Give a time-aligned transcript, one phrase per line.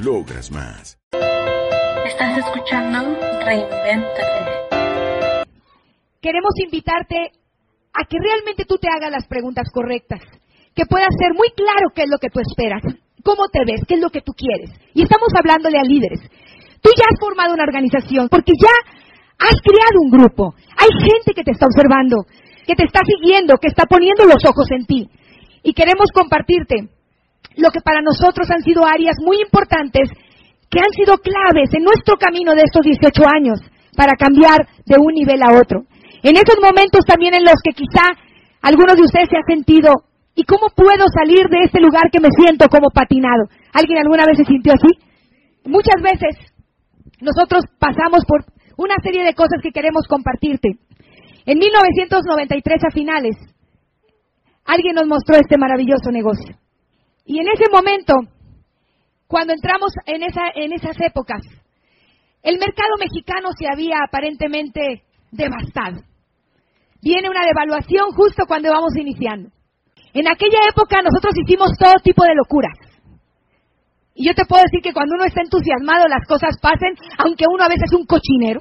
[0.00, 0.98] Logras más.
[2.06, 2.98] Estás escuchando
[3.44, 4.72] Reinventate.
[6.20, 7.16] Queremos invitarte
[7.92, 10.20] a que realmente tú te hagas las preguntas correctas,
[10.74, 12.82] que puedas ser muy claro qué es lo que tú esperas,
[13.22, 14.70] cómo te ves, qué es lo que tú quieres.
[14.94, 16.20] Y estamos hablándole a líderes.
[16.80, 18.72] Tú ya has formado una organización porque ya
[19.38, 20.54] has creado un grupo.
[20.78, 22.24] Hay gente que te está observando,
[22.66, 25.08] que te está siguiendo, que está poniendo los ojos en ti.
[25.62, 26.88] Y queremos compartirte
[27.56, 30.08] lo que para nosotros han sido áreas muy importantes
[30.70, 33.60] que han sido claves en nuestro camino de estos 18 años
[33.94, 35.84] para cambiar de un nivel a otro.
[36.22, 38.08] En esos momentos también en los que quizá
[38.62, 39.92] algunos de ustedes se han sentido,
[40.34, 43.50] ¿y cómo puedo salir de este lugar que me siento como patinado?
[43.74, 44.88] ¿Alguien alguna vez se sintió así?
[45.66, 46.40] Muchas veces
[47.20, 48.44] nosotros pasamos por
[48.78, 50.78] una serie de cosas que queremos compartirte.
[51.44, 53.36] En 1993 a finales,
[54.64, 56.56] alguien nos mostró este maravilloso negocio.
[57.24, 58.14] Y en ese momento
[59.32, 61.40] cuando entramos en, esa, en esas épocas,
[62.42, 66.04] el mercado mexicano se había aparentemente devastado.
[67.00, 69.48] Viene una devaluación justo cuando vamos iniciando.
[70.12, 72.76] En aquella época nosotros hicimos todo tipo de locuras.
[74.14, 77.64] Y yo te puedo decir que cuando uno está entusiasmado las cosas pasen, aunque uno
[77.64, 78.60] a veces es un cochinero.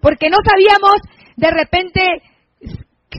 [0.00, 0.96] Porque no sabíamos
[1.36, 2.00] de repente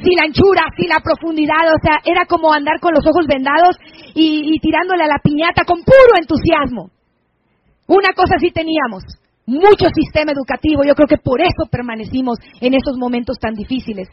[0.02, 3.78] si la anchura, si la profundidad, o sea, era como andar con los ojos vendados
[4.14, 6.90] y, tirándole a la piñata con puro entusiasmo.
[7.88, 9.04] Una cosa sí teníamos,
[9.46, 14.08] mucho sistema educativo, yo creo que por eso permanecimos en esos momentos tan difíciles.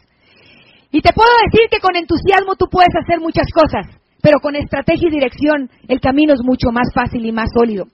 [0.91, 3.87] Y te puedo decir que con entusiasmo tú puedes hacer muchas cosas,
[4.21, 7.87] pero con estrategia y dirección el camino es mucho más fácil y más sólido.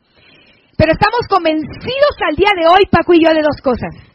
[0.76, 4.07] Pero estamos convencidos al día de hoy, Paco y yo, de dos cosas.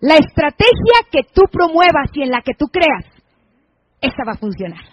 [0.00, 3.04] La estrategia que tú promuevas y en la que tú creas,
[4.00, 4.84] esa va a funcionar.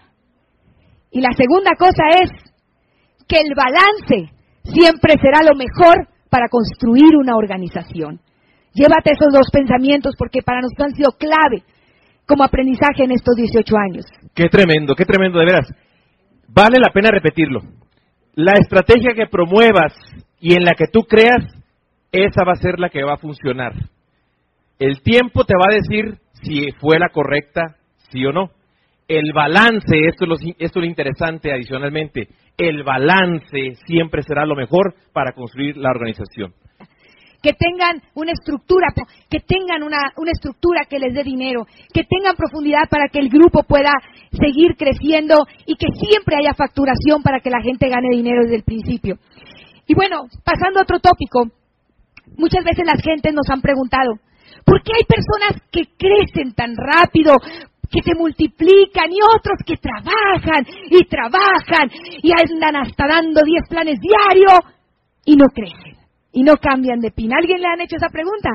[1.11, 2.29] Y la segunda cosa es
[3.27, 4.33] que el balance
[4.63, 8.19] siempre será lo mejor para construir una organización.
[8.73, 11.63] Llévate esos dos pensamientos porque para nosotros han sido clave
[12.27, 14.05] como aprendizaje en estos 18 años.
[14.33, 15.67] Qué tremendo, qué tremendo, de veras.
[16.47, 17.61] Vale la pena repetirlo.
[18.33, 19.93] La estrategia que promuevas
[20.39, 21.45] y en la que tú creas,
[22.11, 23.73] esa va a ser la que va a funcionar.
[24.79, 27.77] El tiempo te va a decir si fue la correcta,
[28.11, 28.51] sí o no.
[29.07, 32.27] El balance, esto es, lo, esto es lo interesante adicionalmente,
[32.57, 36.53] el balance siempre será lo mejor para construir la organización
[37.45, 38.87] que tengan una estructura,
[39.29, 43.29] que tengan una, una, estructura que les dé dinero, que tengan profundidad para que el
[43.29, 43.91] grupo pueda
[44.31, 48.63] seguir creciendo y que siempre haya facturación para que la gente gane dinero desde el
[48.63, 49.19] principio.
[49.85, 51.45] Y bueno, pasando a otro tópico,
[52.35, 54.17] muchas veces las gentes nos han preguntado,
[54.65, 57.35] ¿Por qué hay personas que crecen tan rápido,
[57.89, 61.89] que se multiplican y otros que trabajan y trabajan
[62.21, 64.59] y andan hasta dando 10 planes diarios
[65.23, 65.97] y no crecen
[66.31, 67.31] y no cambian de pin?
[67.33, 68.49] ¿Alguien le han hecho esa pregunta?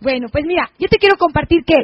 [0.00, 1.76] Bueno, pues mira, yo te quiero compartir que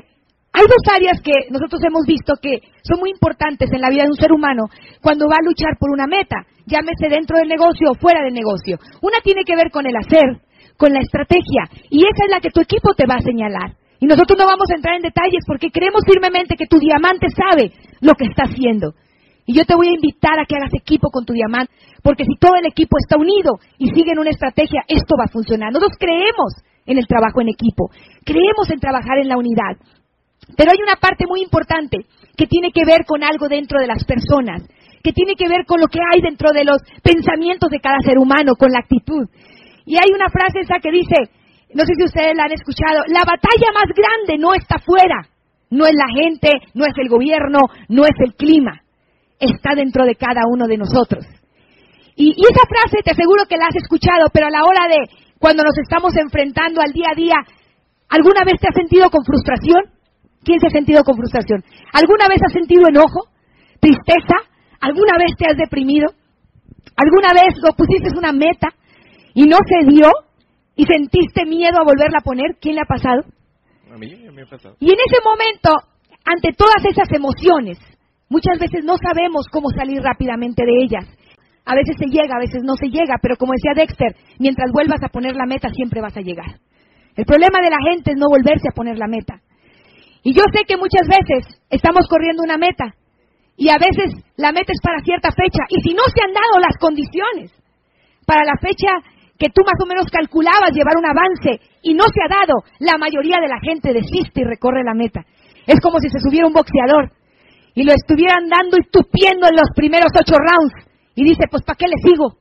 [0.52, 4.10] hay dos áreas que nosotros hemos visto que son muy importantes en la vida de
[4.10, 4.64] un ser humano
[5.00, 8.78] cuando va a luchar por una meta, llámese dentro del negocio o fuera del negocio.
[9.00, 10.42] Una tiene que ver con el hacer
[10.80, 11.68] con la estrategia.
[11.90, 13.76] Y esa es la que tu equipo te va a señalar.
[14.00, 17.70] Y nosotros no vamos a entrar en detalles porque creemos firmemente que tu diamante sabe
[18.00, 18.96] lo que está haciendo.
[19.44, 21.70] Y yo te voy a invitar a que hagas equipo con tu diamante,
[22.02, 25.32] porque si todo el equipo está unido y sigue en una estrategia, esto va a
[25.32, 25.68] funcionar.
[25.68, 27.90] Nosotros creemos en el trabajo en equipo,
[28.24, 29.76] creemos en trabajar en la unidad.
[30.56, 31.98] Pero hay una parte muy importante
[32.36, 34.64] que tiene que ver con algo dentro de las personas,
[35.02, 38.16] que tiene que ver con lo que hay dentro de los pensamientos de cada ser
[38.16, 39.28] humano, con la actitud.
[39.90, 41.18] Y hay una frase esa que dice,
[41.74, 45.26] no sé si ustedes la han escuchado, la batalla más grande no está fuera,
[45.66, 48.86] no es la gente, no es el gobierno, no es el clima,
[49.40, 51.26] está dentro de cada uno de nosotros.
[52.14, 55.10] Y, esa frase te aseguro que la has escuchado, pero a la hora de
[55.42, 57.38] cuando nos estamos enfrentando al día a día,
[58.14, 59.90] ¿alguna vez te has sentido con frustración?
[60.46, 61.64] ¿Quién se ha sentido con frustración?
[61.90, 63.26] ¿Alguna vez has sentido enojo?
[63.82, 64.38] ¿Tristeza?
[64.78, 66.14] ¿Alguna vez te has deprimido?
[66.94, 68.70] ¿Alguna vez lo pusiste una meta
[69.34, 70.10] y no se dio
[70.76, 73.22] y sentiste miedo a volverla a poner, ¿quién le ha pasado?
[73.92, 74.76] A mí, me ha pasado.
[74.80, 75.70] Y en ese momento,
[76.24, 77.78] ante todas esas emociones,
[78.28, 81.06] muchas veces no sabemos cómo salir rápidamente de ellas.
[81.66, 85.02] A veces se llega, a veces no se llega, pero como decía Dexter, mientras vuelvas
[85.02, 86.58] a poner la meta siempre vas a llegar.
[87.16, 89.42] El problema de la gente es no volverse a poner la meta.
[90.22, 92.94] Y yo sé que muchas veces estamos corriendo una meta
[93.56, 96.60] y a veces la meta es para cierta fecha y si no se han dado
[96.60, 97.52] las condiciones
[98.26, 98.88] para la fecha
[99.40, 103.00] que tú más o menos calculabas llevar un avance y no se ha dado, la
[103.00, 105.24] mayoría de la gente desiste y recorre la meta.
[105.66, 107.10] Es como si se subiera un boxeador
[107.74, 110.74] y lo estuvieran dando y tupiendo en los primeros ocho rounds
[111.14, 112.36] y dice, pues ¿para qué le sigo?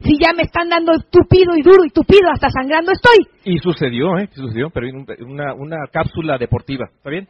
[0.00, 3.28] Si ya me están dando tupido y duro y tupido, hasta sangrando estoy.
[3.44, 4.28] Y sucedió, ¿eh?
[4.32, 4.88] Sucedió, pero
[5.20, 7.28] una, una cápsula deportiva, ¿está bien?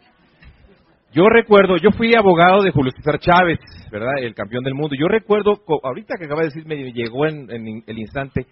[1.13, 3.59] Yo recuerdo, yo fui abogado de Julio César Chávez,
[3.91, 4.13] ¿verdad?
[4.19, 4.95] El campeón del mundo.
[4.97, 8.47] Yo recuerdo, ahorita que acaba de decir, me llegó en, el instante,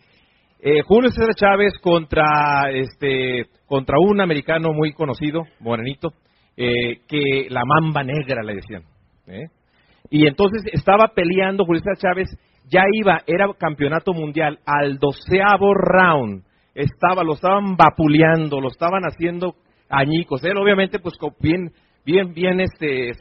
[0.60, 6.12] eh, Julio César Chávez contra, este, contra un americano muy conocido, morenito,
[6.56, 8.82] eh, que la mamba negra le decían.
[9.26, 9.48] ¿eh?
[10.10, 12.28] Y entonces estaba peleando Julio César Chávez,
[12.70, 16.44] ya iba, era campeonato mundial, al doceavo round,
[16.74, 19.54] estaba, lo estaban vapuleando, lo estaban haciendo
[19.88, 20.44] añicos.
[20.44, 21.72] Él obviamente, pues bien
[22.08, 23.12] bien, bien este,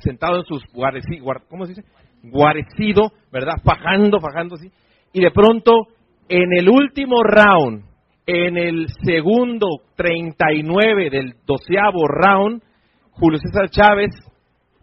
[0.00, 1.88] sentado en sus guarecidos, ¿cómo se dice?
[2.24, 3.54] Guarecido, ¿verdad?
[3.64, 4.70] Fajando, fajando así.
[5.14, 5.86] Y de pronto,
[6.28, 7.84] en el último round,
[8.26, 9.66] en el segundo
[9.96, 12.62] 39 del doceavo round,
[13.12, 14.10] Julio César Chávez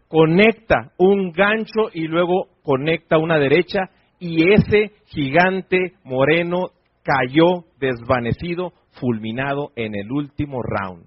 [0.07, 3.89] conecta un gancho y luego conecta una derecha
[4.19, 6.69] y ese gigante moreno
[7.03, 11.06] cayó desvanecido, fulminado en el último round.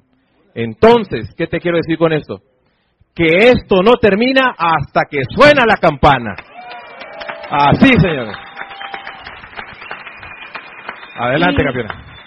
[0.55, 2.41] Entonces, ¿qué te quiero decir con esto?
[3.15, 6.35] Que esto no termina hasta que suena la campana.
[7.51, 8.48] Así, señores.
[11.19, 12.19] Adelante, campeona.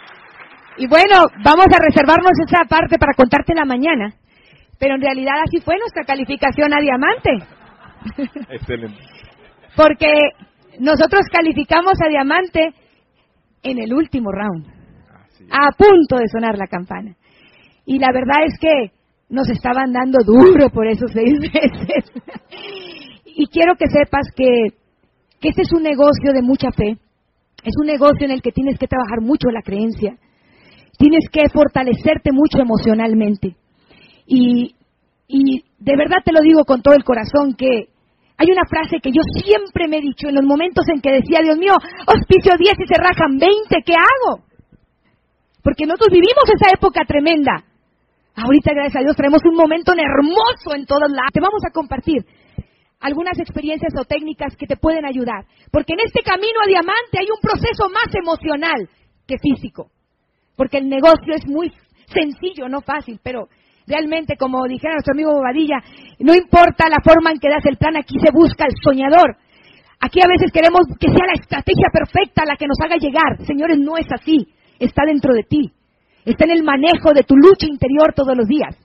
[0.77, 4.13] Y bueno, vamos a reservarnos esa parte para contarte la mañana.
[4.79, 7.31] Pero en realidad así fue nuestra calificación a diamante.
[8.49, 8.97] Excelente.
[9.75, 10.11] Porque
[10.79, 12.73] nosotros calificamos a diamante
[13.63, 14.65] en el último round.
[15.51, 17.15] A punto de sonar la campana.
[17.85, 18.91] Y la verdad es que
[19.29, 22.11] nos estaban dando duro por esos seis meses.
[23.25, 24.75] y quiero que sepas que,
[25.39, 26.97] que este es un negocio de mucha fe.
[27.63, 30.17] Es un negocio en el que tienes que trabajar mucho la creencia.
[30.97, 33.55] Tienes que fortalecerte mucho emocionalmente.
[34.25, 34.75] Y,
[35.27, 37.89] y de verdad te lo digo con todo el corazón que
[38.37, 41.41] hay una frase que yo siempre me he dicho en los momentos en que decía,
[41.43, 41.73] Dios mío,
[42.07, 44.41] hospicio 10 y se rajan 20, ¿qué hago?
[45.61, 47.63] Porque nosotros vivimos esa época tremenda.
[48.33, 51.29] Ahorita, gracias a Dios, traemos un momento hermoso en todos lados.
[51.33, 52.25] Te vamos a compartir
[53.01, 55.45] algunas experiencias o técnicas que te pueden ayudar.
[55.71, 58.87] Porque en este camino a diamante hay un proceso más emocional
[59.27, 59.89] que físico.
[60.55, 61.71] Porque el negocio es muy
[62.13, 63.47] sencillo, no fácil, pero
[63.87, 65.81] realmente, como dijera nuestro amigo Bobadilla,
[66.19, 69.37] no importa la forma en que das el plan, aquí se busca el soñador.
[69.99, 73.37] Aquí a veces queremos que sea la estrategia perfecta la que nos haga llegar.
[73.45, 74.47] Señores, no es así.
[74.79, 75.71] Está dentro de ti.
[76.25, 78.75] Está en el manejo de tu lucha interior todos los días.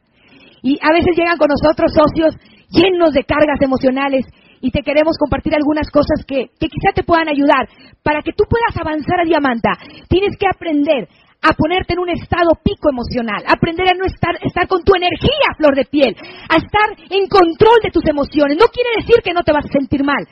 [0.62, 2.34] Y a veces llegan con nosotros socios
[2.70, 4.26] llenos de cargas emocionales
[4.60, 7.68] y te queremos compartir algunas cosas que, que quizá te puedan ayudar
[8.02, 9.72] para que tú puedas avanzar a Diamanta.
[10.08, 11.08] Tienes que aprender
[11.42, 15.54] a ponerte en un estado pico emocional, aprender a no estar, estar con tu energía
[15.56, 16.16] flor de piel,
[16.48, 18.56] a estar en control de tus emociones.
[18.58, 20.26] No quiere decir que no te vas a sentir mal,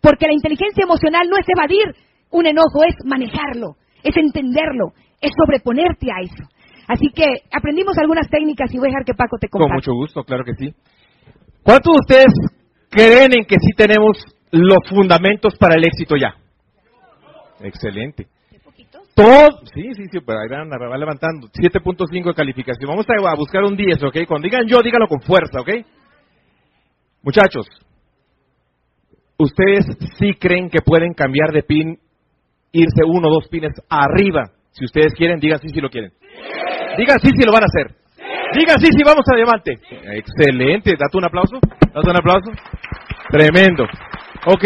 [0.00, 1.82] porque la inteligencia emocional no es evadir
[2.30, 3.74] un enojo, es manejarlo,
[4.04, 6.44] es entenderlo, es sobreponerte a eso.
[6.86, 9.74] Así que aprendimos algunas técnicas y voy a dejar que Paco te comparta.
[9.74, 10.74] Con mucho gusto, claro que sí.
[11.62, 12.34] ¿Cuántos de ustedes
[12.90, 14.18] creen en que sí tenemos
[14.50, 16.34] los fundamentos para el éxito ya?
[17.60, 18.26] Excelente.
[19.14, 21.48] Todo, sí, sí, sí, pero ahí van, va levantando.
[21.48, 22.88] 7.5 de calificación.
[22.88, 24.16] Vamos a, buscar un 10, ¿ok?
[24.26, 25.70] Cuando digan yo, díganlo con fuerza, ¿ok?
[27.22, 27.66] Muchachos,
[29.36, 29.84] ¿ustedes
[30.18, 31.98] sí creen que pueden cambiar de pin,
[32.72, 36.12] irse uno o dos pines arriba si ustedes quieren, digan sí si lo quieren.
[36.96, 37.99] Digan sí si lo van a hacer.
[38.52, 39.78] Digan sí si vamos a diamante.
[39.90, 40.92] Excelente.
[40.92, 41.58] Date un aplauso.
[41.94, 42.50] Date un aplauso.
[43.30, 43.84] Tremendo.
[44.46, 44.64] Ok.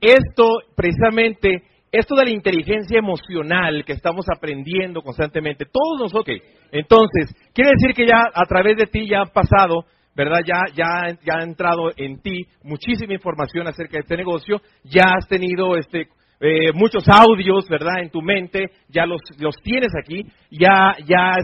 [0.00, 6.38] Esto, precisamente, esto de la inteligencia emocional que estamos aprendiendo constantemente, todos nosotros.
[6.70, 10.40] Entonces, quiere decir que ya a través de ti ya han pasado, ¿verdad?
[10.46, 15.26] Ya, ya, ya ha entrado en ti muchísima información acerca de este negocio, ya has
[15.26, 16.06] tenido este
[16.40, 18.00] eh, muchos audios, ¿verdad?
[18.00, 21.38] En tu mente, ya los, los tienes aquí, ya, ya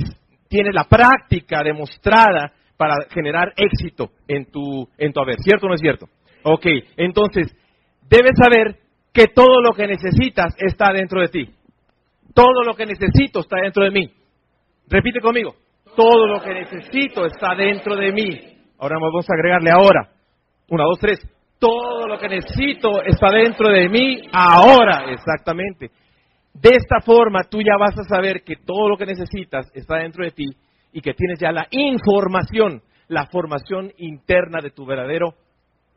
[0.54, 5.74] tienes la práctica demostrada para generar éxito en tu, en tu haber, ¿cierto o no
[5.74, 6.06] es cierto?
[6.44, 6.64] Ok,
[6.96, 7.52] entonces,
[8.08, 8.76] debes saber
[9.12, 11.50] que todo lo que necesitas está dentro de ti.
[12.32, 14.12] Todo lo que necesito está dentro de mí.
[14.88, 15.56] Repite conmigo.
[15.96, 18.40] Todo lo que necesito está dentro de mí.
[18.78, 20.08] Ahora vamos a agregarle ahora.
[20.68, 21.18] Una, dos, tres.
[21.58, 25.90] Todo lo que necesito está dentro de mí ahora, exactamente.
[26.54, 30.24] De esta forma tú ya vas a saber que todo lo que necesitas está dentro
[30.24, 30.46] de ti
[30.92, 35.34] y que tienes ya la información, la formación interna de tu verdadero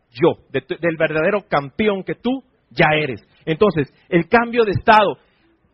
[0.09, 3.21] yo, del verdadero campeón que tú ya eres.
[3.45, 5.17] Entonces, el cambio de estado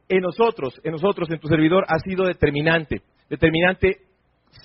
[0.10, 3.02] en nosotros, en nosotros, en tu servidor, ha sido determinante.
[3.30, 3.98] Determinante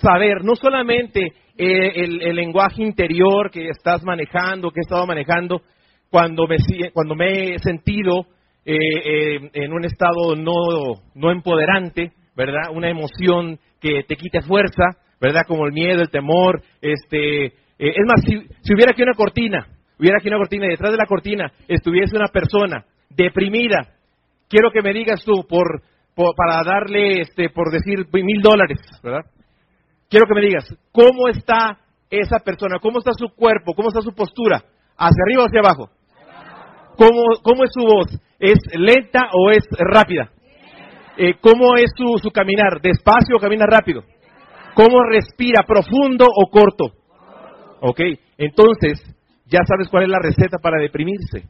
[0.01, 5.61] saber no solamente eh, el, lenguaje interior que estás manejando, que he estado manejando,
[6.09, 6.57] cuando me,
[6.93, 8.25] cuando me he sentido
[8.65, 12.71] eh, eh, en un estado no, no empoderante, ¿verdad?
[12.73, 14.83] Una emoción que te quite fuerza,
[15.19, 15.41] ¿verdad?
[15.47, 17.45] Como el miedo, el temor, este...
[17.77, 20.97] es más, si, si hubiera aquí una cortina, hubiera aquí una cortina y detrás de
[20.97, 23.95] la cortina estuviese una persona deprimida,
[24.47, 25.81] quiero que me digas tú, por,
[26.35, 29.25] para darle, este, por decir, mil dólares, ¿verdad?
[30.09, 32.79] Quiero que me digas, ¿cómo está esa persona?
[32.81, 33.73] ¿Cómo está su cuerpo?
[33.75, 34.57] ¿Cómo está su postura?
[34.97, 35.91] ¿Hacia arriba o hacia abajo?
[36.99, 38.07] ¿Cómo, cómo es su voz?
[38.39, 40.31] ¿Es lenta o es rápida?
[41.15, 42.81] Eh, ¿Cómo es su, su caminar?
[42.81, 44.03] ¿Despacio o camina rápido?
[44.73, 45.63] ¿Cómo respira?
[45.65, 46.91] ¿Profundo o corto?
[47.79, 48.01] Ok,
[48.37, 48.99] entonces
[49.45, 51.43] ya sabes cuál es la receta para deprimirse.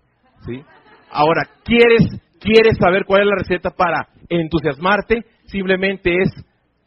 [0.45, 0.63] ¿sí?
[1.09, 5.25] Ahora, ¿quieres, ¿quieres saber cuál es la receta para entusiasmarte?
[5.45, 6.29] Simplemente es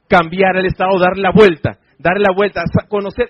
[0.08, 3.28] cambiar el estado, darle la vuelta, darle la vuelta, conocer,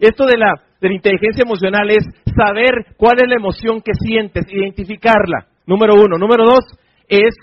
[0.00, 2.04] esto de la, de la inteligencia emocional es
[2.36, 6.18] saber cuál es la emoción que sientes, identificarla, número uno.
[6.18, 6.64] Número dos
[7.08, 7.34] es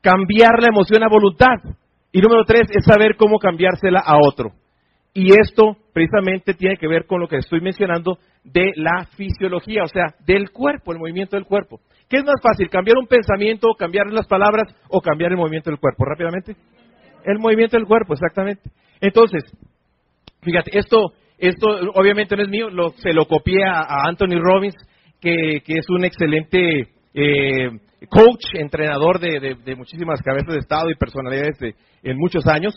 [0.00, 1.56] cambiar la emoción a voluntad.
[2.12, 4.52] Y número tres es saber cómo cambiársela a otro.
[5.14, 9.88] Y esto precisamente tiene que ver con lo que estoy mencionando de la fisiología, o
[9.88, 11.80] sea, del cuerpo, el movimiento del cuerpo.
[12.08, 15.78] ¿Qué es más fácil, cambiar un pensamiento, cambiar las palabras o cambiar el movimiento del
[15.78, 16.04] cuerpo?
[16.04, 16.56] Rápidamente.
[17.24, 18.62] El movimiento del cuerpo, exactamente.
[19.00, 19.44] Entonces,
[20.42, 24.76] fíjate, esto, esto obviamente no es mío, lo, se lo copié a, Anthony Robbins,
[25.20, 27.70] que, es un excelente eh,
[28.08, 31.58] coach, entrenador de, muchísimas cabezas de Estado y personalidades
[32.02, 32.74] en muchos años.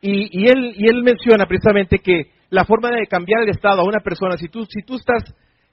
[0.00, 3.88] Y, y, él, y él menciona precisamente que la forma de cambiar el estado a
[3.88, 5.22] una persona, si tú, si tú estás,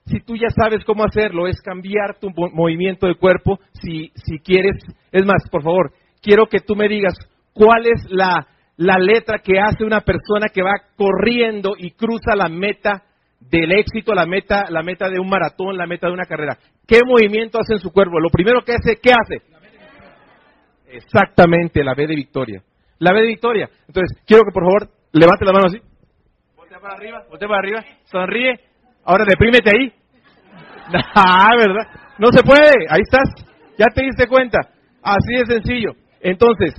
[0.05, 4.83] si tú ya sabes cómo hacerlo, es cambiar tu movimiento de cuerpo, si, si quieres,
[5.11, 7.13] es más, por favor, quiero que tú me digas
[7.53, 8.47] cuál es la,
[8.77, 13.03] la letra que hace una persona que va corriendo y cruza la meta
[13.39, 16.57] del éxito, la meta, la meta de un maratón, la meta de una carrera.
[16.87, 18.19] ¿Qué movimiento hace en su cuerpo?
[18.19, 19.41] Lo primero que hace, ¿qué hace?
[20.87, 22.63] Exactamente, la B de victoria.
[22.99, 23.69] La B de victoria.
[23.87, 25.79] Entonces, quiero que por favor levante la mano así
[26.83, 28.59] para arriba, voltea para arriba, sonríe.
[29.05, 29.93] Ahora deprímete ahí.
[31.15, 31.87] Ah, ¿verdad?
[32.19, 33.29] No se puede, ahí estás.
[33.77, 34.59] Ya te diste cuenta.
[35.01, 35.93] Así de sencillo.
[36.19, 36.73] Entonces,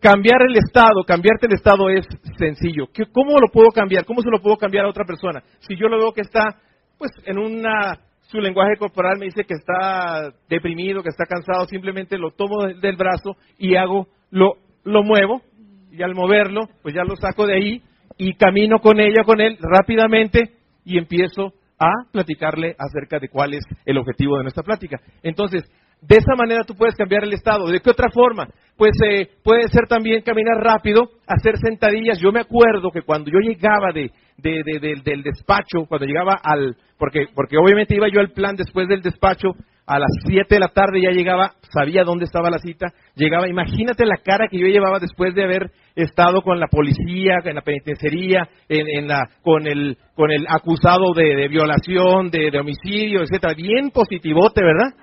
[0.00, 2.06] cambiar el estado, cambiarte el estado es
[2.38, 2.88] sencillo.
[3.12, 4.04] ¿Cómo lo puedo cambiar?
[4.04, 5.42] ¿Cómo se lo puedo cambiar a otra persona?
[5.60, 6.56] Si yo lo veo que está,
[6.98, 12.18] pues, en una, su lenguaje corporal me dice que está deprimido, que está cansado, simplemente
[12.18, 14.54] lo tomo del brazo y hago, lo,
[14.84, 15.42] lo muevo,
[15.90, 17.82] y al moverlo, pues ya lo saco de ahí
[18.16, 20.52] y camino con ella, con él, rápidamente
[20.84, 25.00] y empiezo a platicarle acerca de cuál es el objetivo de nuestra plática.
[25.22, 25.64] Entonces,
[26.02, 27.66] de esa manera tú puedes cambiar el estado.
[27.66, 28.48] ¿De qué otra forma?
[28.76, 32.18] Pues eh, puede ser también caminar rápido, hacer sentadillas.
[32.18, 37.56] Yo me acuerdo que cuando yo llegaba de, del despacho, cuando llegaba al, porque, porque
[37.58, 39.52] obviamente iba yo al plan después del despacho,
[39.90, 44.06] a las 7 de la tarde ya llegaba, sabía dónde estaba la cita, llegaba, imagínate
[44.06, 48.48] la cara que yo llevaba después de haber estado con la policía, en la penitenciaría,
[48.68, 54.94] en, la, con, el, con el acusado de, violación, de, homicidio, etcétera, bien positivote, ¿verdad?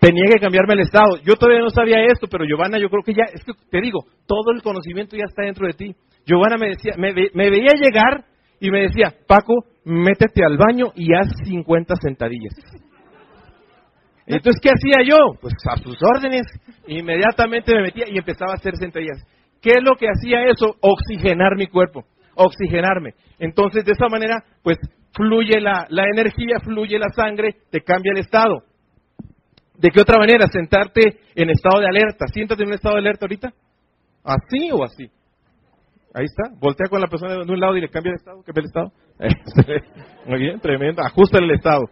[0.00, 1.18] Tenía que cambiarme el estado.
[1.22, 4.00] Yo todavía no sabía esto, pero Giovanna, yo creo que ya, es que te digo,
[4.26, 5.94] todo el conocimiento ya está dentro de ti.
[6.24, 8.24] Giovanna me decía, me, me veía llegar
[8.60, 9.54] y me decía, Paco,
[9.84, 12.54] métete al baño y haz 50 sentadillas.
[14.26, 15.34] Entonces, ¿qué hacía yo?
[15.40, 16.46] Pues a sus órdenes.
[16.86, 19.18] Inmediatamente me metía y empezaba a hacer sentadillas.
[19.60, 20.76] ¿Qué es lo que hacía eso?
[20.80, 22.04] Oxigenar mi cuerpo,
[22.36, 23.14] oxigenarme.
[23.38, 24.78] Entonces, de esa manera, pues
[25.12, 28.62] fluye la, la energía, fluye la sangre, te cambia el estado.
[29.80, 30.46] ¿De qué otra manera?
[30.46, 32.26] Sentarte en estado de alerta.
[32.26, 33.50] Siéntate en un estado de alerta ahorita.
[34.22, 35.08] ¿Así o así?
[36.12, 36.54] Ahí está.
[36.60, 38.42] Voltea con la persona de un lado y le cambia el estado.
[38.44, 38.92] ¿Qué el estado?
[40.26, 41.02] Muy bien, tremendo.
[41.02, 41.88] Ajusta el estado.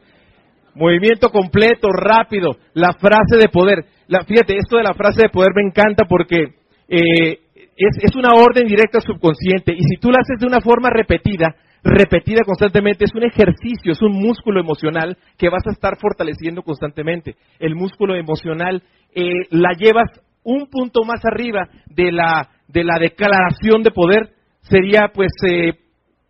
[0.74, 2.56] Movimiento completo, rápido.
[2.74, 3.86] La frase de poder.
[4.06, 6.56] La, fíjate, esto de la frase de poder me encanta porque
[6.88, 7.38] eh,
[7.74, 9.72] es, es una orden directa subconsciente.
[9.72, 14.02] Y si tú la haces de una forma repetida, repetida constantemente, es un ejercicio, es
[14.02, 17.36] un músculo emocional que vas a estar fortaleciendo constantemente.
[17.58, 18.82] El músculo emocional
[19.14, 24.30] eh, la llevas un punto más arriba de la, de la declaración de poder,
[24.62, 25.72] sería pues eh,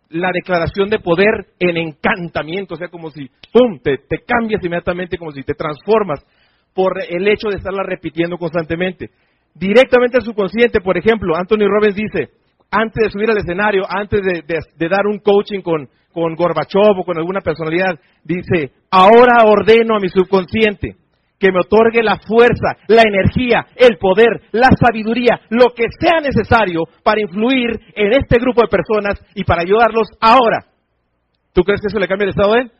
[0.09, 5.17] la declaración de poder en encantamiento, o sea, como si, ¡pum!, te, te cambias inmediatamente,
[5.17, 6.25] como si te transformas
[6.73, 9.09] por el hecho de estarla repitiendo constantemente.
[9.53, 12.29] Directamente al subconsciente, por ejemplo, Anthony Robbins dice,
[12.71, 17.17] antes de subir al escenario, antes de, dar un coaching con, con Gorbachev o con
[17.17, 20.95] alguna personalidad, dice, ahora ordeno a mi subconsciente
[21.39, 26.83] que me otorgue la fuerza, la energía, el poder, la sabiduría, lo que sea necesario
[27.01, 30.65] para influir en este grupo de personas y para ayudarlos ahora.
[31.53, 32.71] ¿Tú crees que eso le cambia el estado de él?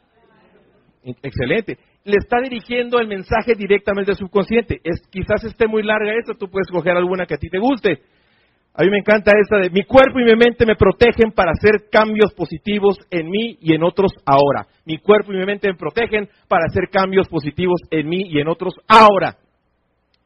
[1.23, 1.77] Excelente.
[2.03, 4.81] Le está dirigiendo el mensaje directamente al subconsciente.
[4.83, 8.01] Es, quizás esté muy larga esta, tú puedes coger alguna que a ti te guste.
[8.79, 11.89] A mí me encanta esta de mi cuerpo y mi mente me protegen para hacer
[11.91, 14.67] cambios positivos en mí y en otros ahora.
[14.85, 18.47] Mi cuerpo y mi mente me protegen para hacer cambios positivos en mí y en
[18.47, 19.35] otros ahora.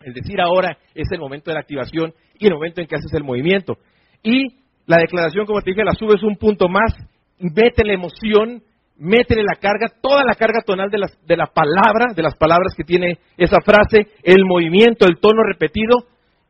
[0.02, 3.12] El decir ahora es el momento de la activación y el momento en que haces
[3.16, 3.80] el movimiento.
[4.22, 6.94] Y la declaración, como te dije, la subes un punto más,
[7.40, 8.62] mete la emoción,
[9.00, 12.84] métele la carga, toda la carga tonal de, de la palabra, de las palabras que
[12.84, 16.06] tiene esa frase, el movimiento, el tono repetido,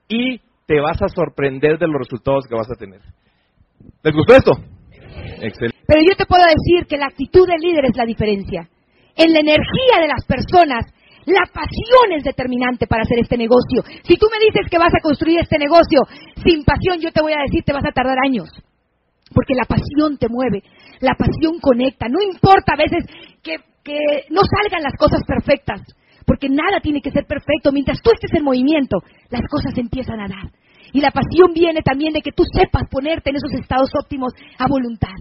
[0.10, 3.01] y te vas a sorprender de los resultados que vas a tener.
[4.03, 4.51] ¿Les gustó esto?
[5.41, 5.77] Excelente.
[5.88, 8.70] Pero yo te puedo decir que la actitud del líder es la diferencia.
[9.15, 10.86] En la energía de las personas,
[11.25, 13.84] la pasión es determinante para hacer este negocio.
[14.03, 16.01] Si tú me dices que vas a construir este negocio
[16.43, 18.50] sin pasión, yo te voy a decir te vas a tardar años.
[19.34, 20.63] Porque la pasión te mueve,
[21.00, 22.08] la pasión conecta.
[22.08, 23.05] No importa a veces
[23.41, 23.98] que, que
[24.29, 25.82] no salgan las cosas perfectas,
[26.25, 27.72] porque nada tiene que ser perfecto.
[27.72, 28.98] Mientras tú estés en movimiento,
[29.30, 30.51] las cosas empiezan a dar.
[30.94, 34.68] Y la pasión viene también de que tú sepas ponerte en esos estados óptimos a
[34.68, 35.15] voluntad.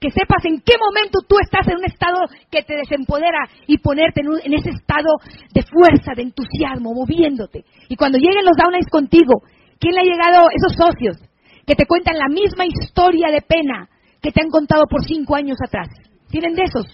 [0.00, 2.16] Que sepas en qué momento tú estás en un estado
[2.50, 5.12] que te desempodera y ponerte en, un- en ese estado
[5.52, 7.64] de fuerza, de entusiasmo, moviéndote.
[7.88, 9.42] Y cuando lleguen los downlines contigo,
[9.78, 11.18] ¿quién le ha llegado esos socios
[11.66, 13.90] que te cuentan la misma historia de pena
[14.22, 15.88] que te han contado por cinco años atrás?
[16.30, 16.86] ¿Tienen de esos?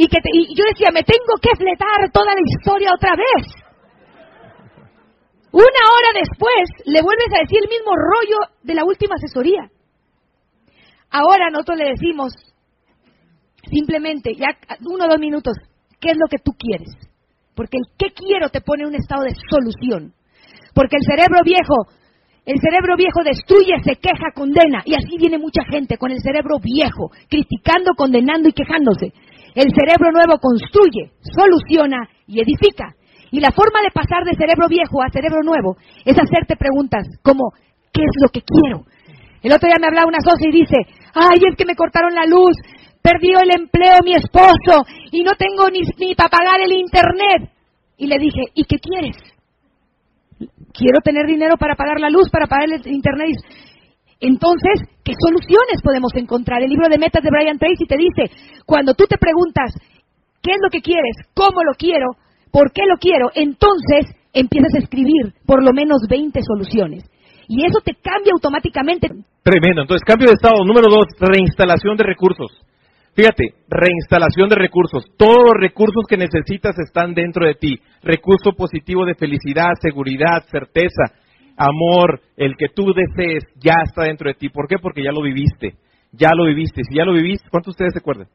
[0.00, 3.44] Y, que te- y yo decía, me tengo que fletar toda la historia otra vez.
[5.52, 9.68] Una hora después le vuelves a decir el mismo rollo de la última asesoría.
[11.10, 12.32] Ahora nosotros le decimos
[13.68, 14.56] simplemente, ya
[14.88, 15.54] uno o dos minutos,
[16.00, 16.88] ¿qué es lo que tú quieres?
[17.54, 20.14] Porque el qué quiero te pone en un estado de solución.
[20.72, 21.92] Porque el cerebro viejo,
[22.46, 24.80] el cerebro viejo destruye, se queja, condena.
[24.86, 29.12] Y así viene mucha gente con el cerebro viejo, criticando, condenando y quejándose.
[29.54, 32.94] El cerebro nuevo construye, soluciona y edifica.
[33.30, 37.52] Y la forma de pasar de cerebro viejo a cerebro nuevo es hacerte preguntas como,
[37.92, 38.84] ¿qué es lo que quiero?
[39.42, 40.76] El otro día me hablaba una socia y dice,
[41.14, 42.56] ay, es que me cortaron la luz,
[43.02, 47.50] perdió el empleo mi esposo y no tengo ni, ni para pagar el internet.
[47.96, 49.16] Y le dije, ¿y qué quieres?
[50.72, 53.36] Quiero tener dinero para pagar la luz, para pagar el internet.
[54.20, 56.62] Entonces, ¿qué soluciones podemos encontrar?
[56.62, 58.30] El libro de metas de Brian Tracy te dice,
[58.66, 59.72] cuando tú te preguntas,
[60.42, 61.16] ¿qué es lo que quieres?
[61.34, 62.06] ¿Cómo lo quiero?
[62.52, 63.30] ¿Por qué lo quiero?
[63.34, 67.04] Entonces empiezas a escribir por lo menos 20 soluciones.
[67.48, 69.08] Y eso te cambia automáticamente.
[69.42, 69.82] Tremendo.
[69.82, 70.64] Entonces, cambio de estado.
[70.64, 72.52] Número dos, reinstalación de recursos.
[73.14, 75.04] Fíjate, reinstalación de recursos.
[75.16, 77.80] Todos los recursos que necesitas están dentro de ti.
[78.02, 81.10] Recurso positivo de felicidad, seguridad, certeza,
[81.60, 84.48] amor, el que tú desees, ya está dentro de ti.
[84.48, 84.76] ¿Por qué?
[84.80, 85.74] Porque ya lo viviste.
[86.12, 86.82] Ya lo viviste.
[86.88, 88.26] Si ya lo viviste, ¿cuántos de ustedes se acuerdan?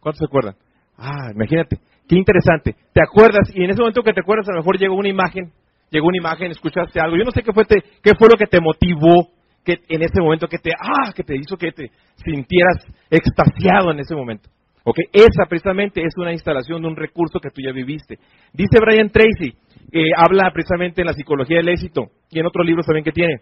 [0.00, 0.54] ¿Cuántos se acuerdan?
[0.98, 1.76] Ah, imagínate.
[2.08, 2.74] Qué interesante.
[2.92, 5.52] Te acuerdas y en ese momento que te acuerdas a lo mejor llegó una imagen,
[5.90, 7.16] llegó una imagen, escuchaste algo.
[7.16, 9.28] Yo no sé qué fue, te- qué fue lo que te motivó
[9.64, 11.90] que en ese momento que te, ah, que te hizo que te
[12.24, 14.50] sintieras extasiado en ese momento.
[14.84, 14.96] ¿Ok?
[15.12, 18.18] Esa precisamente es una instalación de un recurso que tú ya viviste.
[18.52, 19.54] Dice Brian Tracy,
[19.90, 23.40] eh, habla precisamente en la psicología del éxito y en otros libros también que tiene.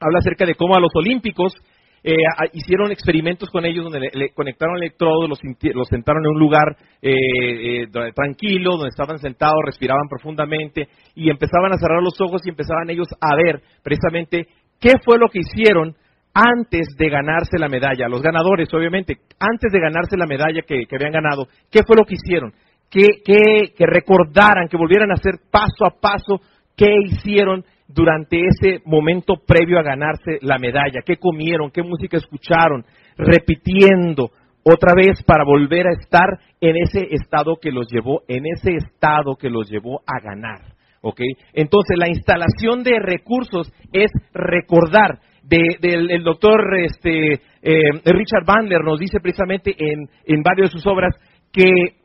[0.00, 1.54] Habla acerca de cómo a los olímpicos
[2.02, 2.16] eh,
[2.54, 5.38] hicieron experimentos con ellos donde le, le conectaron electrodos, los,
[5.88, 11.78] sentaron en un lugar eh, eh, tranquilo, donde estaban sentados, respiraban profundamente y empezaban a
[11.78, 14.46] cerrar los ojos y empezaban ellos a ver precisamente
[14.80, 15.94] qué fue lo que hicieron
[16.32, 18.08] antes de ganarse la medalla.
[18.08, 22.14] Los ganadores, obviamente, antes de ganarse la medalla que habían ganado, ¿qué fue lo que
[22.14, 22.54] hicieron?
[22.90, 26.40] Que, que, que recordaran, que volvieran a hacer paso a paso
[26.76, 32.84] qué hicieron durante ese momento previo a ganarse la medalla, qué comieron, qué música escucharon,
[33.16, 34.30] repitiendo
[34.62, 39.36] otra vez para volver a estar en ese estado que los llevó, en ese estado
[39.36, 40.60] que los llevó a ganar.
[41.02, 41.20] ¿ok?
[41.54, 45.18] Entonces, la instalación de recursos es recordar.
[45.42, 50.78] De- del el doctor este, eh, Richard Bandler nos dice precisamente en, en varias de
[50.78, 51.14] sus obras
[51.52, 51.99] que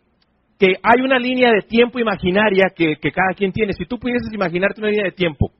[0.59, 3.73] que hay una línea de tiempo imaginaria que, cada quien tiene.
[3.73, 5.51] Si tú pudieses imaginarte una línea de tiempo,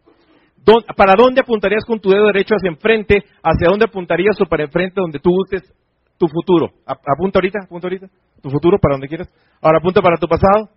[0.63, 3.23] ¿dó- ¿para dónde apuntarías con tu dedo derecho hacia enfrente?
[3.43, 5.63] ¿Hacia dónde apuntarías o para enfrente donde tú gustes
[6.17, 6.71] tu futuro.
[6.86, 8.08] Apunta ahorita, apunta ahorita.
[8.41, 9.29] Tu futuro para donde quieras.
[9.62, 10.69] Ahora apunta para tu pasado.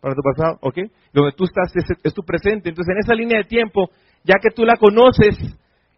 [0.00, 0.78] Para tu pasado, ¿ok?
[1.12, 2.70] Donde tú estás es, es tu presente.
[2.70, 3.90] Entonces, en esa línea de tiempo,
[4.24, 5.36] ya que tú la conoces,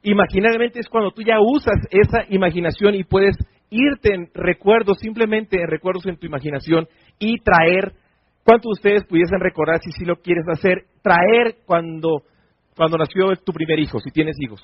[0.02, 3.34] imaginariamente es cuando tú ya usas esa imaginación y puedes
[3.70, 6.86] irte en recuerdos, simplemente en recuerdos en tu imaginación
[7.18, 7.92] y traer,
[8.44, 10.84] ¿cuántos de ustedes pudiesen recordar si sí lo quieres hacer?
[11.02, 12.22] Traer cuando,
[12.76, 14.60] cuando nació tu primer hijo, si tienes hijos.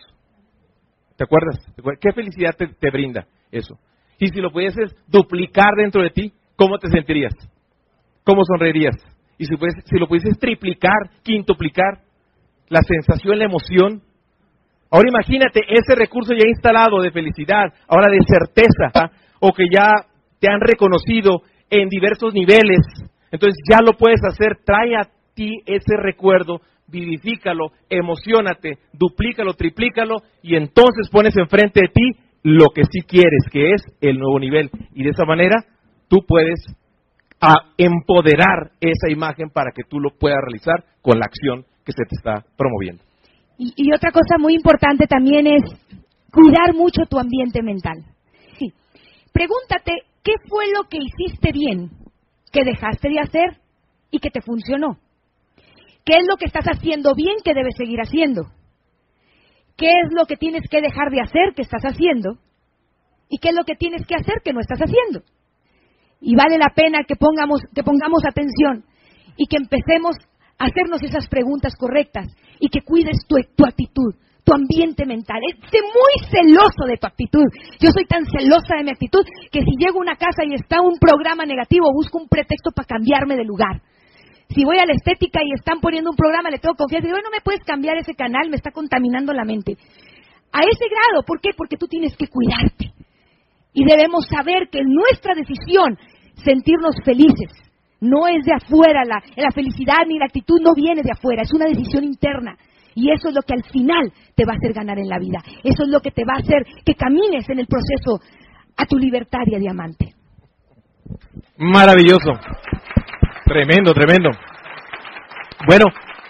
[1.17, 1.57] ¿Te acuerdas?
[2.01, 3.79] ¿Qué felicidad te, brinda eso?
[4.19, 7.35] Y si lo pudieses duplicar dentro de ti, ¿cómo te sentirías?
[8.25, 8.97] ¿Cómo sonreirías?
[9.39, 12.01] Y si, si lo pudieses triplicar, quintuplicar,
[12.69, 14.03] la sensación, la emoción,
[14.91, 19.89] Ahora imagínate ese recurso ya instalado de felicidad, ahora de certeza, o que ya
[20.41, 22.81] te han reconocido en diversos niveles.
[23.31, 30.57] Entonces ya lo puedes hacer, trae a ti ese recuerdo, vivifícalo, emocionate, duplícalo, triplícalo y
[30.57, 34.71] entonces pones enfrente de ti lo que sí quieres, que es el nuevo nivel.
[34.95, 35.65] Y de esa manera
[36.09, 36.59] tú puedes
[37.79, 42.17] empoderar esa imagen para que tú lo puedas realizar con la acción que se te
[42.17, 43.03] está promoviendo.
[43.59, 45.63] Y, otra cosa muy importante también es
[46.33, 47.99] cuidar mucho tu ambiente mental.
[48.59, 48.73] Sí.
[49.33, 49.93] Pregúntate
[50.31, 51.90] qué fue lo que hiciste bien,
[52.53, 53.61] que dejaste de hacer
[54.11, 54.99] y que te funcionó.
[56.05, 58.47] ¿Qué es lo que estás haciendo bien que debes seguir haciendo?
[59.77, 62.38] ¿Qué es lo que tienes que dejar de hacer que estás haciendo?
[63.29, 65.25] ¿Y qué es lo que tienes que hacer que no estás haciendo?
[66.21, 68.85] Y vale la pena que pongamos, que pongamos atención
[69.37, 70.16] y que empecemos
[70.59, 72.27] a hacernos esas preguntas correctas
[72.59, 75.40] y que cuides tu, tu actitud, tu ambiente mental.
[75.70, 77.44] Sé muy celoso de tu actitud.
[77.81, 80.81] Yo soy tan celosa de mi actitud que si llego a una casa y está
[80.81, 83.83] un programa negativo, busco un pretexto para cambiarme de lugar.
[84.48, 87.31] Si voy a la estética y están poniendo un programa, le tengo confianza digo, no
[87.31, 89.76] me puedes cambiar ese canal, me está contaminando la mente.
[90.53, 91.50] A ese grado, ¿por qué?
[91.57, 92.90] Porque tú tienes que cuidarte.
[93.72, 95.96] Y debemos saber que nuestra decisión
[96.42, 97.53] sentirnos felices
[98.00, 101.53] no es de afuera, la, la felicidad ni la actitud no viene de afuera, es
[101.53, 102.57] una decisión interna.
[103.01, 105.39] Y eso es lo que al final te va a hacer ganar en la vida.
[105.65, 108.21] Eso es lo que te va a hacer que camines en el proceso
[108.77, 110.15] a tu libertaria diamante.
[111.57, 112.33] Maravilloso.
[113.47, 114.29] Tremendo, tremendo.
[115.67, 115.87] Bueno,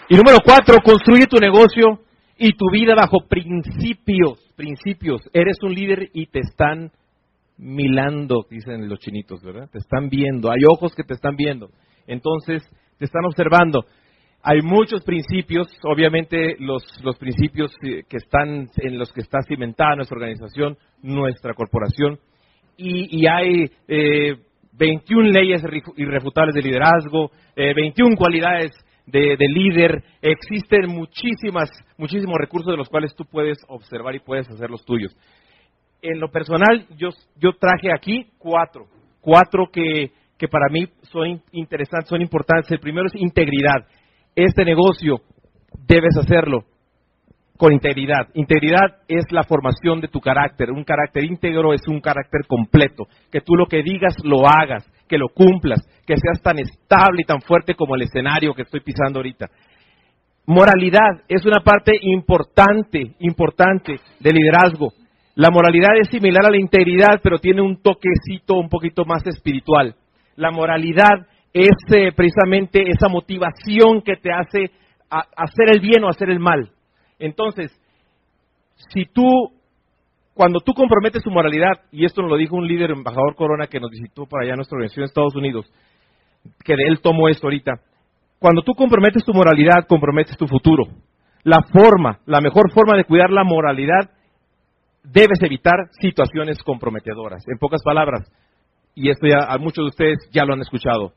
[0.09, 2.03] y número cuatro, construye tu negocio
[2.39, 4.39] y tu vida bajo principios.
[4.55, 5.29] Principios.
[5.33, 6.93] Eres un líder y te están
[7.59, 9.69] milando, dicen los chinitos, ¿verdad?
[9.73, 11.71] Te están viendo, hay ojos que te están viendo.
[12.07, 12.63] Entonces,
[12.97, 13.87] te están observando.
[14.43, 19.97] Hay muchos principios, obviamente los, los principios eh, que están en los que está cimentada
[19.97, 22.19] nuestra organización, nuestra corporación,
[22.83, 24.37] y, hay eh,
[24.73, 25.63] 21 leyes
[25.99, 28.71] irrefutables de liderazgo, eh, 21 cualidades
[29.05, 34.49] de, de, líder, existen muchísimas, muchísimos recursos de los cuales tú puedes observar y puedes
[34.49, 35.15] hacer los tuyos
[36.03, 38.87] en lo personal, yo, yo traje aquí cuatro,
[39.21, 42.71] cuatro que, que para mí son interesantes, son importantes.
[42.71, 43.87] El primero es integridad.
[44.35, 45.21] Este negocio
[45.87, 46.65] debes hacerlo
[47.57, 48.29] con integridad.
[48.35, 50.71] Integridad es la formación de tu carácter.
[50.71, 53.07] Un carácter íntegro es un carácter completo.
[53.31, 57.27] Que tú lo que digas lo hagas, que lo cumplas, que seas tan estable y
[57.27, 59.51] tan fuerte como el escenario que estoy pisando ahorita.
[60.47, 64.93] Moralidad es una parte importante, importante del liderazgo.
[65.35, 69.95] La moralidad es similar a la integridad, pero tiene un toquecito un poquito más espiritual.
[70.37, 74.71] La moralidad es precisamente esa motivación que te hace
[75.11, 76.71] hacer el bien o hacer el mal.
[77.19, 77.73] Entonces,
[78.93, 79.53] si tú,
[80.35, 83.81] cuando tú comprometes tu moralidad, y esto nos lo dijo un líder, embajador Corona, que
[83.81, 85.67] nos visitó para allá en nuestra organización en Estados Unidos,
[86.65, 87.73] que de él tomó esto ahorita,
[88.39, 90.85] cuando tú comprometes tu moralidad, comprometes tu futuro.
[91.43, 94.11] La forma, la mejor forma de cuidar la moralidad
[95.03, 97.43] debes evitar situaciones comprometedoras.
[97.49, 98.31] En pocas palabras,
[98.95, 101.13] y esto ya a muchos de ustedes ya lo han escuchado,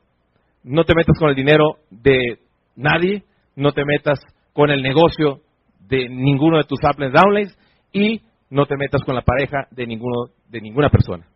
[0.64, 2.38] no te metas con el dinero de
[2.74, 3.22] nadie,
[3.54, 4.18] no te metas
[4.52, 5.40] con el negocio
[5.80, 7.58] de ninguno de tus uplands downlines
[7.92, 11.26] y no te metas con la pareja de ninguno de ninguna persona.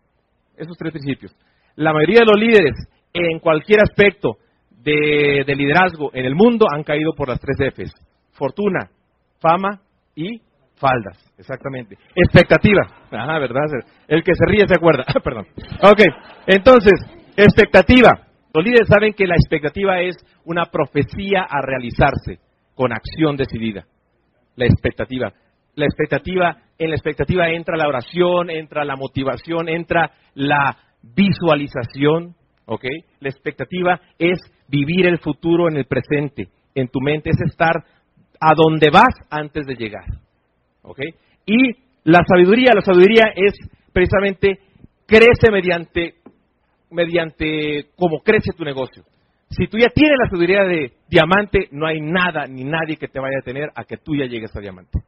[0.56, 1.34] Esos tres principios.
[1.76, 2.74] La mayoría de los líderes
[3.12, 4.38] en cualquier aspecto
[4.70, 7.92] de, de liderazgo en el mundo han caído por las tres Fs.
[8.32, 8.90] Fortuna,
[9.40, 9.80] fama
[10.14, 10.40] y
[10.80, 11.96] Faldas, exactamente.
[12.14, 12.82] Expectativa.
[13.10, 13.64] Ajá, ¿verdad?
[14.06, 15.04] El que se ríe se acuerda.
[15.24, 15.46] Perdón.
[15.82, 16.00] Ok,
[16.46, 16.92] entonces,
[17.36, 18.27] expectativa.
[18.54, 22.38] Los líderes saben que la expectativa es una profecía a realizarse
[22.74, 23.86] con acción decidida.
[24.56, 25.32] La expectativa.
[25.74, 32.34] La expectativa, en la expectativa entra la oración, entra la motivación, entra la visualización,
[32.66, 32.84] ¿ok?
[33.20, 37.84] La expectativa es vivir el futuro en el presente, en tu mente, es estar
[38.40, 40.04] a donde vas antes de llegar.
[41.46, 41.72] Y
[42.04, 43.54] la sabiduría, la sabiduría es
[43.92, 44.60] precisamente
[45.06, 46.14] crece mediante,
[46.90, 49.04] mediante cómo crece tu negocio.
[49.50, 53.18] Si tú ya tienes la sabiduría de diamante, no hay nada ni nadie que te
[53.18, 54.98] vaya a tener a que tú ya llegues a diamante.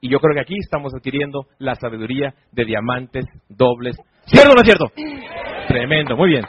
[0.00, 3.96] Y yo creo que aquí estamos adquiriendo la sabiduría de diamantes dobles.
[4.24, 4.86] ¿Cierto o no es cierto?
[5.68, 6.44] Tremendo, muy bien.